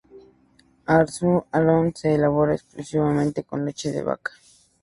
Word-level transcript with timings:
Arzúa-Ulloa 0.95 1.91
se 1.93 2.15
elabora 2.15 2.55
exclusivamente 2.55 3.43
con 3.49 3.59
leche 3.63 3.89
de 3.91 4.01
vaca. 4.09 4.31